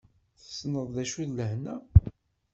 [0.41, 1.75] Tessneḍ d acu d lehna?